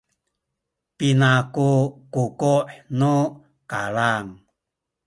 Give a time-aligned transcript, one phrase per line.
[0.97, 1.69] pina ku
[2.13, 2.55] kuku’
[2.99, 3.13] nu
[3.71, 4.27] kalang?